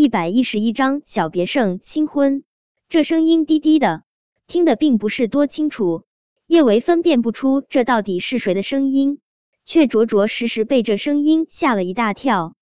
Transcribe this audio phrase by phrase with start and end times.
[0.00, 2.42] 一百一十一章小别胜新婚。
[2.88, 4.02] 这声音低低的，
[4.46, 6.04] 听得并不是多清楚。
[6.46, 9.20] 叶维分辨不出这到底是谁的声音，
[9.66, 12.54] 却着着实实被这声音吓了一大跳。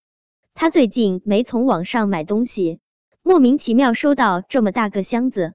[0.53, 2.81] 他最近没从网上买东西，
[3.23, 5.55] 莫名其妙收到这么大个箱子，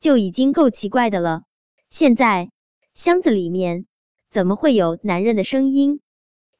[0.00, 1.42] 就已经够奇怪的了。
[1.90, 2.48] 现在
[2.94, 3.84] 箱子里面
[4.30, 6.00] 怎么会有男人的声音？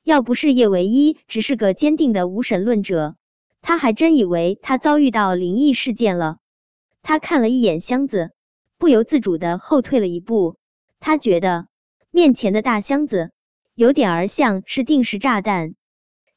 [0.04, 3.16] 要不是叶唯一只是个坚定的无神论者，
[3.60, 6.38] 他还真以为他遭遇到灵异事件了。
[7.02, 8.30] 他看了一眼箱子，
[8.78, 10.56] 不由自主的后退了一步。
[11.00, 11.68] 他觉得
[12.10, 13.30] 面前的大箱子
[13.74, 15.74] 有点儿像是定时炸弹。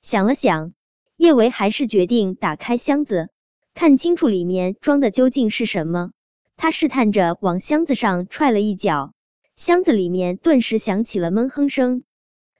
[0.01, 0.73] 想了想，
[1.17, 3.29] 叶维还是决定打开箱子，
[3.73, 6.11] 看清楚里面装的究竟是什么。
[6.57, 9.13] 他试探着往箱子上踹了一脚，
[9.55, 12.03] 箱子里面顿时响起了闷哼声。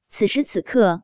[0.09, 1.03] 此时此刻，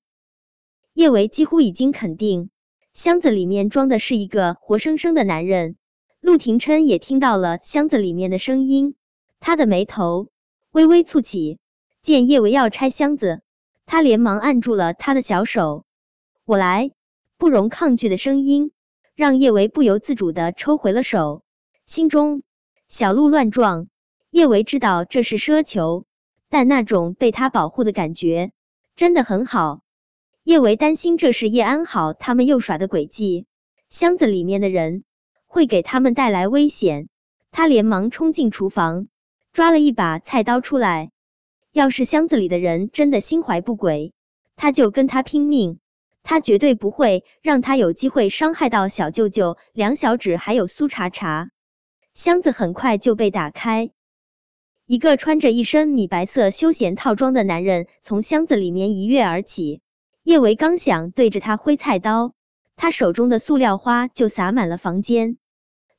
[0.93, 2.49] 叶维几乎已经肯定
[2.97, 5.75] 箱子里面装的是一个活生生的男人。
[6.19, 8.95] 陆廷琛也听到了箱子里面的声音，
[9.39, 10.29] 他的眉头
[10.71, 11.59] 微微蹙起。
[12.01, 13.43] 见叶维要拆箱子，
[13.85, 15.85] 他连忙按住了他的小手。
[16.43, 16.89] 我来，
[17.37, 18.71] 不容抗拒的声音
[19.13, 21.43] 让叶维不由自主的抽回了手，
[21.85, 22.41] 心中
[22.89, 23.89] 小鹿乱撞。
[24.31, 26.07] 叶维知道这是奢求，
[26.49, 28.51] 但那种被他保护的感觉。
[28.95, 29.81] 真的很好，
[30.47, 33.47] 叶维担心这是叶安好他们又耍的诡计，
[33.89, 35.03] 箱子里面的人
[35.45, 37.09] 会给他们带来危险。
[37.51, 39.09] 他连忙冲进厨房，
[39.51, 41.11] 抓了一把菜刀出来。
[41.73, 44.13] 要是箱子里的人真的心怀不轨，
[44.55, 45.79] 他就跟他拼命。
[46.23, 51.49] 他绝对不会让他有机会伤害到小舅舅梁小芷还有苏茶茶。
[52.13, 53.91] 箱子很快就被打开。
[54.85, 59.81] 一个穿着一身米白色休闲套装的男人从箱子里面一跃而起，
[60.27, 62.33] 叶维刚想对着他挥菜刀，
[62.75, 65.37] 他手中的塑料花就洒满了房间。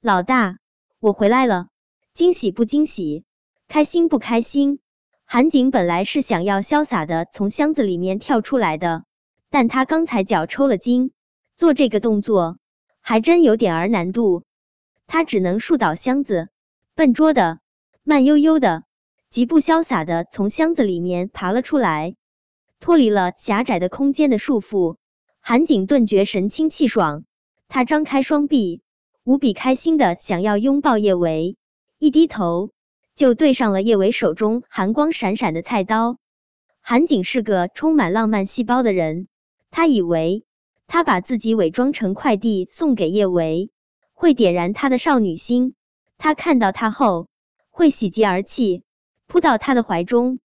[0.03, 0.59] 老大，
[1.01, 1.69] 我回来了，
[2.12, 3.25] 惊喜不惊喜？
[3.69, 4.81] 开心不开心？
[5.25, 9.05] 韩景本来是想要潇洒的从箱子里面跳出来的，
[9.48, 11.13] 但他刚才脚抽了筋，
[11.57, 12.58] 做这个动作
[13.01, 14.45] 还真有点儿难度，
[15.07, 16.51] 他只能竖倒箱子，
[16.95, 17.61] 笨拙的。
[18.05, 18.85] 慢悠悠的，
[19.31, 22.14] 极不潇洒的从箱子里面爬了出来，
[22.89, 24.97] 脱离了狭窄的空间的束缚。
[25.43, 27.25] 韩景顿觉神清气爽，
[27.69, 28.81] 他张开双臂，
[29.25, 31.59] 无比开心的想要拥抱叶维，
[31.99, 32.71] 一低头
[33.15, 36.17] 就对上了叶维手中寒光闪闪的菜刀。
[36.81, 39.29] 韩景是个充满浪漫细胞的人，
[39.70, 40.47] 他以为
[40.87, 43.70] 他把自己伪装成快递送给叶维，
[44.15, 45.75] 会点燃他的少女心。
[46.17, 47.29] 他看到他后。
[47.69, 48.83] 会喜极而泣，
[49.27, 50.41] 扑到他的怀中。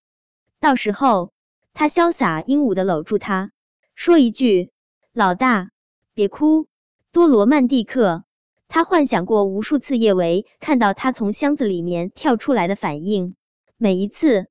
[0.60, 1.32] 到时候，
[1.74, 3.52] 他潇洒英武的搂住他，
[3.96, 4.72] 说一句
[5.12, 5.72] ：“老大，
[6.14, 6.68] 别哭，
[7.12, 8.24] 多罗曼蒂克。”
[8.70, 13.36] 他幻想过无数次叶维看到他从箱子里面跳出来的反应，
[13.78, 14.48] 每一次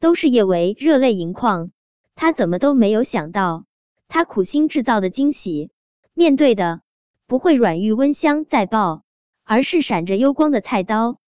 [0.00, 1.70] 都是叶维热泪盈眶。
[2.14, 3.66] 他怎么都没有想到，
[4.08, 5.70] 他苦心制造的惊喜，
[6.14, 6.80] 面对的
[7.26, 9.02] 不会软玉温香再爆，
[9.44, 11.18] 而是闪着幽光的菜刀。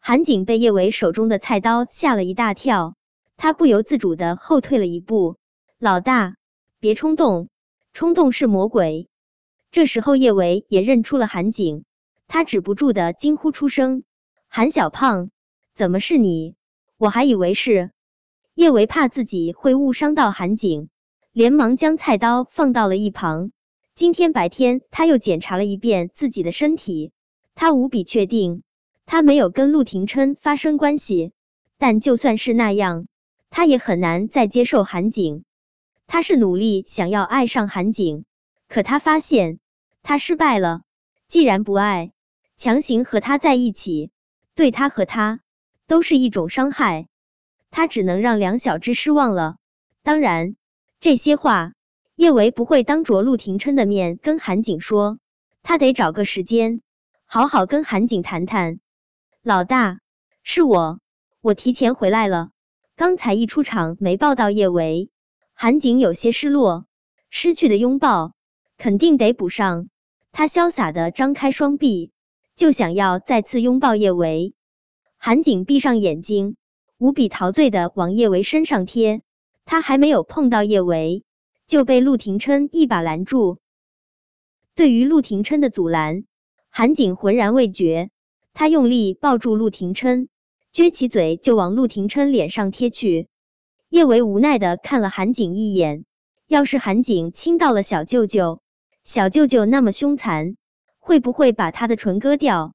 [0.00, 2.96] 韩景被叶维手中的菜刀吓了一大跳，
[3.36, 5.36] 他不由自主的后退了一步。
[5.78, 6.36] 老大，
[6.80, 7.48] 别冲动，
[7.92, 9.08] 冲动是魔鬼。
[9.70, 11.84] 这时候叶维也认出了韩景，
[12.28, 14.04] 他止不住的惊呼出声
[14.48, 15.30] ：“韩小胖，
[15.74, 16.54] 怎么是你？
[16.96, 17.90] 我还以为是……”
[18.54, 20.88] 叶维怕自己会误伤到韩景，
[21.32, 23.52] 连忙将菜刀放到了一旁。
[23.94, 27.12] 今天白天他又检查了一遍自己的身体，
[27.54, 28.62] 他无比确定。
[29.04, 31.32] 他没有跟陆廷琛发生关系，
[31.76, 33.06] 但就算是那样，
[33.56, 35.42] 他也很难再接受韩景。
[36.06, 38.26] 他是努力想要爱上韩景，
[38.68, 39.60] 可他发现
[40.02, 40.82] 他失败了。
[41.30, 42.12] 既然不爱，
[42.58, 44.10] 强行和他在一起，
[44.54, 45.40] 对他和他
[45.86, 47.08] 都是一种伤害。
[47.70, 49.56] 他只能让梁小芝失望了。
[50.02, 50.54] 当然，
[51.00, 51.72] 这些话
[52.14, 55.18] 叶维不会当着陆廷琛的面跟韩景说，
[55.62, 56.82] 他得找个时间
[57.24, 58.80] 好好跟韩景谈谈。
[59.42, 60.00] 老大，
[60.42, 61.00] 是我，
[61.40, 62.50] 我提前回来了。
[62.96, 65.10] 刚才一出场没抱到叶维，
[65.52, 66.86] 韩景有些失落，
[67.28, 68.32] 失去的拥抱
[68.78, 69.90] 肯定得补上。
[70.32, 72.10] 他潇洒的张开双臂，
[72.56, 74.54] 就想要再次拥抱叶维。
[75.18, 76.56] 韩景闭上眼睛，
[76.96, 79.20] 无比陶醉的往叶维身上贴。
[79.66, 81.22] 他还没有碰到叶维，
[81.66, 83.58] 就被陆廷琛一把拦住。
[84.74, 86.24] 对于陆廷琛的阻拦，
[86.70, 88.08] 韩景浑然未觉。
[88.54, 90.30] 他用力抱住陆廷琛，
[90.76, 93.28] 撅起嘴就往陆廷琛脸上贴去。
[93.88, 96.04] 叶维无奈的看了韩景一眼，
[96.46, 98.60] 要是韩景亲到了小舅舅，
[99.02, 100.58] 小舅舅那么凶残，
[100.98, 102.74] 会不会把他的唇割掉？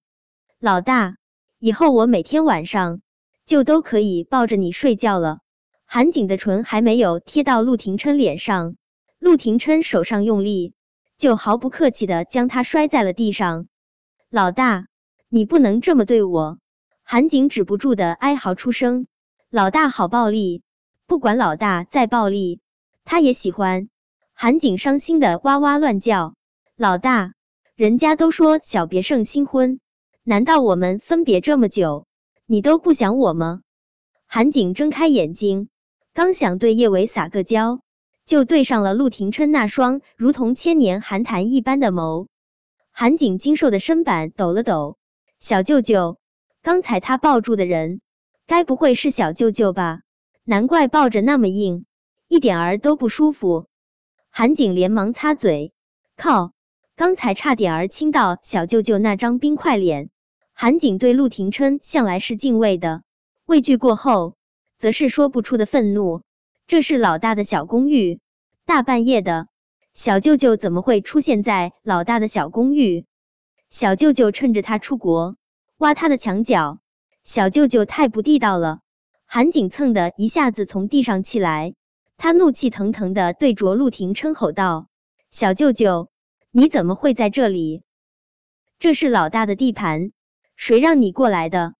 [0.60, 1.18] 老大，
[1.60, 3.02] 以后我每天晚上
[3.46, 5.38] 就都可以抱着你睡觉了。
[5.86, 8.78] 韩景的唇还没有贴到陆廷琛脸上，
[9.20, 10.74] 陆廷琛手上用力，
[11.20, 13.68] 就毫不客气的将他摔在了地上。
[14.32, 14.88] 老大，
[15.30, 16.58] 你不能这么对我！
[17.12, 19.06] 韩景止不住的哀嚎出声。
[19.50, 20.64] 老大好暴力，
[21.08, 22.62] 不管老大再暴力，
[23.04, 23.90] 他也喜欢。
[24.34, 26.36] 韩景伤心的哇哇乱叫。
[26.78, 27.34] 老大，
[27.76, 29.82] 人家都说小别胜新婚，
[30.24, 32.06] 难道我们分别这么久，
[32.46, 33.60] 你都不想我吗？
[34.26, 35.68] 韩景睁开眼睛。
[36.14, 37.82] 刚想对叶伟撒个娇，
[38.26, 42.28] 就对上了陆廷琛那双如同千年寒潭一般的眸。
[42.90, 44.96] 韩景精瘦的身板抖了抖，
[45.42, 46.21] 小舅舅，
[46.64, 48.02] 刚才他抱住的人，
[48.46, 50.02] 该不会是小舅舅吧？
[50.44, 51.86] 难怪抱着那么硬，
[52.28, 53.68] 一点儿都不舒服。
[54.30, 55.74] 韩景连忙擦嘴，
[56.16, 56.52] 靠，
[56.96, 60.10] 刚才差点儿亲到小舅舅那张冰块脸。
[60.54, 63.02] 韩景对陆廷琛向来是敬畏的，
[63.46, 64.36] 畏惧过后。
[64.78, 66.24] 则是说不出的愤怒。
[66.66, 68.20] 这是老大的小公寓，
[68.66, 69.48] 大半夜的，
[69.94, 73.06] 小舅舅怎么会出现在老大的小公寓？
[73.70, 75.36] 小舅舅趁着他出国
[75.82, 76.78] 挖他的墙角，
[77.24, 78.82] 小舅舅太不地道了。
[79.26, 81.74] 韩景蹭的一下子从地上起来，
[82.18, 84.90] 他怒气腾腾的对着陆廷琛吼道
[85.34, 86.12] ：“小舅舅，
[86.52, 87.82] 你怎么会在这里？
[88.78, 90.12] 这是老大的地盘，
[90.56, 91.74] 谁让你过来的？”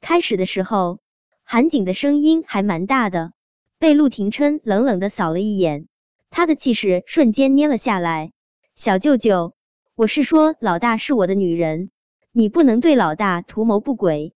[0.00, 1.00] 开始的时候。
[1.44, 3.32] 韩景的声音还蛮大的，
[3.80, 5.88] 被陆廷琛冷冷的扫了一眼，
[6.30, 8.30] 他的气势瞬间蔫了下来。
[8.76, 9.52] 小舅舅，
[9.96, 11.90] 我是说老大是我的女人，
[12.34, 14.34] 你不能对老大图谋不轨。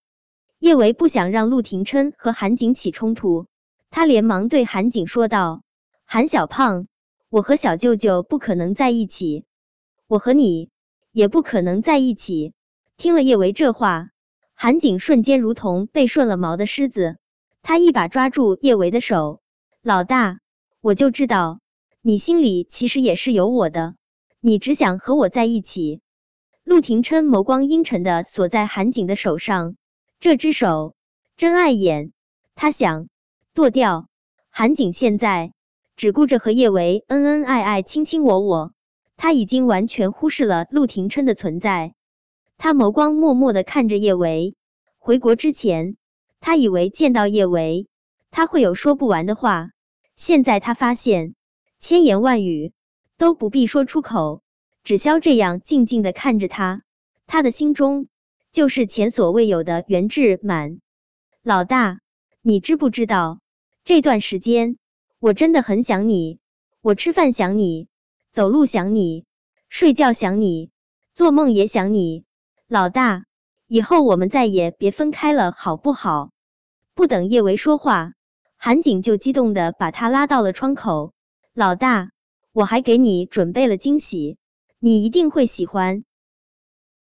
[0.58, 3.46] 叶维不想让陆廷琛和韩景起冲突，
[3.90, 5.62] 他连忙对韩景说道
[6.04, 6.88] ：“韩小胖，
[7.30, 9.46] 我和小舅舅不可能在一起，
[10.08, 10.70] 我和你
[11.10, 12.52] 也不可能在一起。”
[12.98, 14.10] 听了叶维这话。
[14.54, 17.18] 韩景瞬间如同被顺了毛的狮子，
[17.62, 19.40] 他一把抓住叶维的手
[19.82, 20.40] ：“老大，
[20.80, 21.60] 我就知道
[22.00, 23.96] 你心里其实也是有我的，
[24.40, 26.00] 你只想和我在一起。”
[26.66, 29.76] 陆廷琛眸光阴沉的锁在韩景的手上，
[30.18, 30.96] 这只手
[31.36, 32.10] 真碍眼，
[32.56, 33.06] 他想
[33.54, 34.08] 剁掉。
[34.50, 35.52] 韩景现在
[35.96, 38.72] 只顾着和叶维恩恩爱爱、卿卿我我，
[39.16, 41.94] 他已经完全忽视了陆廷琛的存在。
[42.58, 44.56] 他眸光默默的看着叶维。
[44.98, 45.96] 回国之前，
[46.40, 47.86] 他以为见到叶维，
[48.32, 49.70] 他会有说不完的话。
[50.16, 51.36] 现在他发现，
[51.78, 52.72] 千言万语
[53.18, 54.42] 都不必说出口，
[54.86, 56.82] 只消这样静静的看着他，
[57.26, 58.06] 他的心中
[58.52, 60.78] 就是前所未有的圆质满。
[61.42, 61.98] 老大，
[62.40, 63.40] 你知不知道
[63.84, 64.78] 这段时间
[65.18, 66.38] 我真的很想你，
[66.82, 67.88] 我吃饭想你，
[68.32, 69.24] 走路想你，
[69.68, 70.70] 睡觉想你，
[71.16, 72.22] 做梦也想你。
[72.68, 73.24] 老大，
[73.66, 76.30] 以后我们再也别分开了，好不好？
[76.94, 78.12] 不等叶维说话，
[78.56, 81.12] 韩景就激动的把他拉到了窗口。
[81.54, 82.12] 老大，
[82.52, 84.38] 我还给你准备了惊喜，
[84.86, 86.04] 你一定会喜欢。